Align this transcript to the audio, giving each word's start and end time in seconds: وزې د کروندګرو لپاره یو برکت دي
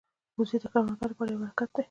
وزې 0.37 0.57
د 0.61 0.65
کروندګرو 0.71 1.11
لپاره 1.11 1.29
یو 1.31 1.41
برکت 1.43 1.69
دي 1.71 1.79